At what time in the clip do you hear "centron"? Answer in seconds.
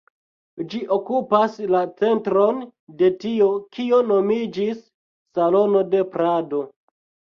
1.99-2.63